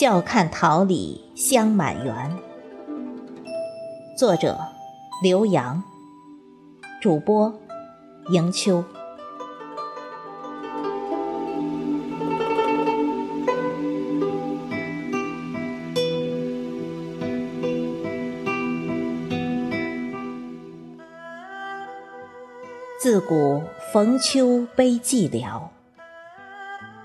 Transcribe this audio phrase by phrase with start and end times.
[0.00, 2.38] 笑看桃李香满园。
[4.16, 4.56] 作者：
[5.24, 5.82] 刘洋。
[7.02, 7.52] 主播：
[8.30, 8.84] 迎秋。
[23.00, 25.60] 自古逢秋悲寂寥，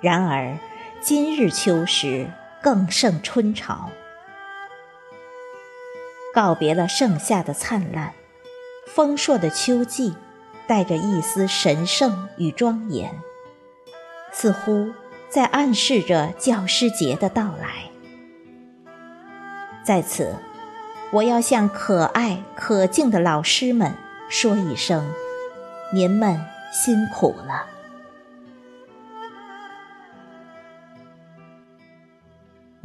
[0.00, 0.56] 然而
[1.02, 2.26] 今日秋时。
[2.62, 3.90] 更胜春潮，
[6.34, 8.12] 告别了盛夏的灿烂，
[8.86, 10.14] 丰硕的秋季
[10.66, 13.10] 带着一丝神圣与庄严，
[14.32, 14.92] 似乎
[15.28, 17.90] 在暗示着教师节的到来。
[19.84, 20.34] 在此，
[21.12, 23.94] 我要向可爱可敬的老师们
[24.28, 25.10] 说一声：
[25.94, 27.77] 您们辛苦了。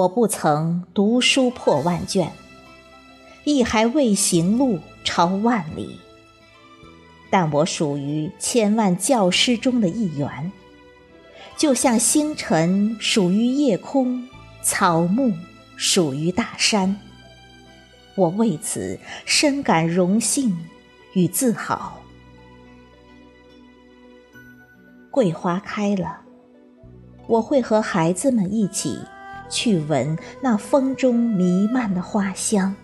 [0.00, 2.32] 我不曾读书破万卷，
[3.44, 5.98] 亦还未行路超万里。
[7.28, 10.50] 但我属于千万教师中的一员，
[11.54, 14.26] 就像星辰属于夜空，
[14.62, 15.34] 草木
[15.76, 16.96] 属于大山。
[18.14, 20.56] 我为此深感荣幸
[21.12, 22.00] 与自豪。
[25.10, 26.22] 桂花开了，
[27.26, 28.98] 我会和孩子们一起。
[29.50, 32.74] 去闻那风中弥漫的花香。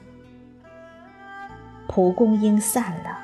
[1.88, 3.18] 蒲公英散了，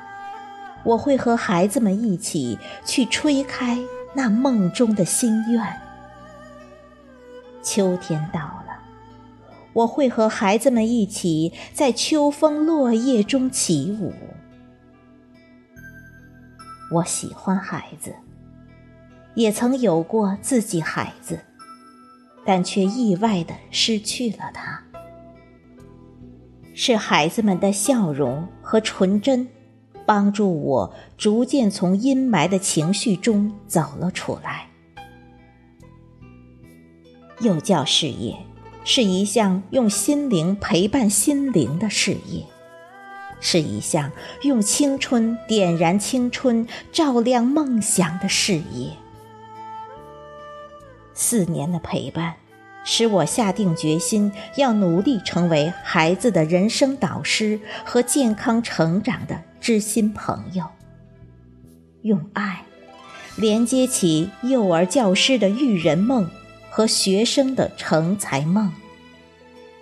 [0.83, 3.77] 我会和孩子们一起去吹开
[4.15, 5.81] 那梦中的心愿。
[7.61, 8.79] 秋天到了，
[9.73, 14.13] 我会和孩子们一起在秋风落叶中起舞。
[16.91, 18.13] 我喜欢孩子，
[19.35, 21.39] 也曾有过自己孩子。
[22.45, 24.83] 但却意外的失去了他，
[26.73, 29.47] 是孩子们的笑容和纯真，
[30.05, 34.67] 帮助我逐渐从阴霾的情绪中走了出来。
[37.39, 38.35] 幼教事业
[38.83, 42.43] 是一项用心灵陪伴心灵的事业，
[43.39, 44.11] 是一项
[44.43, 48.91] 用青春点燃青春、照亮梦想的事业。
[51.13, 52.35] 四年的陪伴，
[52.83, 60.65] 使我下定决心要努力成为孩子的人生导师和健康成长的知心朋友。
[62.01, 62.63] 用爱，
[63.37, 66.29] 连接起幼儿教师的育人梦
[66.69, 68.73] 和学生的成才梦。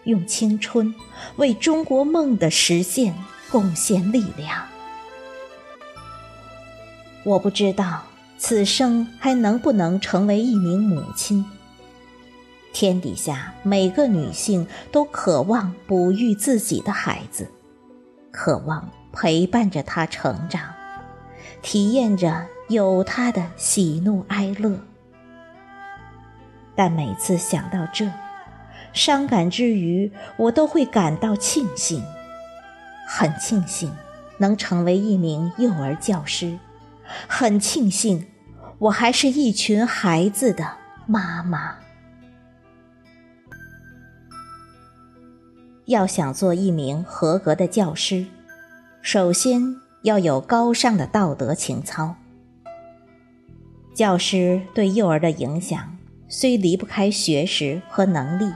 [0.03, 0.94] 用青春，
[1.38, 3.16] 为中国梦的实现
[3.50, 4.68] 贡献力量。
[7.24, 8.03] 我不知道。
[8.44, 11.46] 此生还能不能成为一名母亲？
[12.74, 17.47] 天底下每个女性都渴望哺育自己的孩子，
[18.31, 20.74] 渴望陪伴着他成长，
[21.62, 24.75] 体验着有他的喜怒哀乐。
[26.75, 28.12] 但每次想到这，
[28.91, 32.03] 伤感之余，我都会感到庆幸，
[33.08, 33.94] 很庆幸
[34.40, 36.58] 能成为一名幼儿教师，
[37.28, 38.25] 很庆幸。
[38.81, 41.75] 我还是一群孩子的妈妈。
[45.86, 48.25] 要想做一名合格的教师，
[49.03, 49.62] 首先
[50.02, 52.16] 要有高尚的道德情操。
[53.94, 55.96] 教师对幼儿的影响
[56.28, 58.52] 虽离不开学识和能力，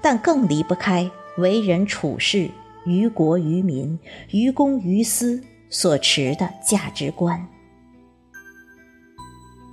[0.00, 2.48] 但更离不开为人处事、
[2.86, 3.98] 于国于民、
[4.30, 7.44] 于公于私所持的价值观。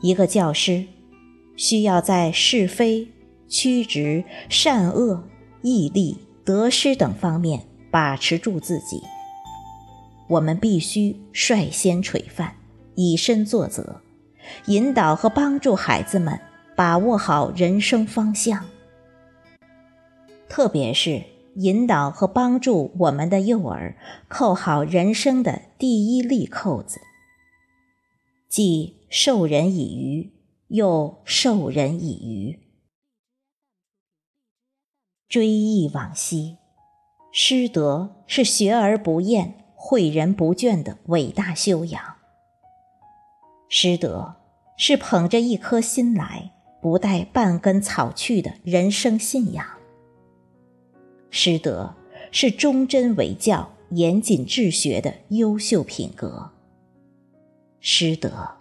[0.02, 0.86] 一个教师
[1.56, 3.08] 需要在是非、
[3.48, 5.24] 曲直、善恶、
[5.62, 9.02] 义利、得失等方面把持住自己。
[10.28, 12.52] 我们必须率先垂范，
[12.96, 14.02] 以身作则，
[14.66, 16.40] 引导和帮助孩子们
[16.76, 18.66] 把握好人生方向。
[20.50, 21.24] 特别是
[21.56, 23.96] 引导和帮助我们的幼儿
[24.28, 27.00] 扣好人生的第一粒扣子，
[28.50, 28.98] 既。
[29.10, 30.34] 授人以鱼，
[30.68, 32.60] 又授人以渔。
[35.30, 36.58] 追忆往昔，
[37.32, 42.18] 师德是学而不厌、诲人不倦的伟大修养。
[43.70, 44.36] 师德
[44.78, 46.52] 是捧着一颗心来，
[46.82, 49.66] 不带半根草去的人生信仰。
[51.32, 51.96] 师德
[52.34, 56.52] 是忠贞为教、严谨治学的优秀品格。
[57.80, 58.58] 师德。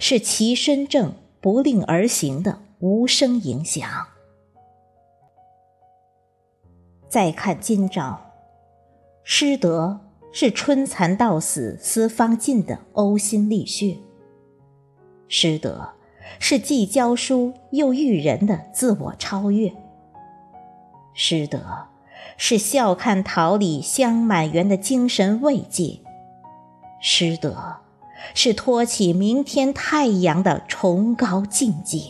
[0.00, 3.88] 是其身正不令而行的无声影响。
[7.08, 8.32] 再看今朝，
[9.22, 10.00] 师德
[10.32, 13.98] 是春蚕到死丝方尽的呕心沥血，
[15.28, 15.90] 师德
[16.40, 19.72] 是既教书又育人的自我超越，
[21.14, 21.86] 师德
[22.36, 26.00] 是笑看桃李香满园的精神慰藉，
[27.00, 27.76] 师德
[28.34, 32.00] 是托起明天太阳的崇高境界。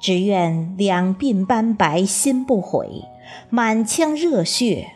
[0.00, 3.04] 只愿两鬓斑白心不悔，
[3.50, 4.92] 满腔热血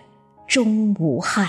[0.47, 1.49] 终无憾。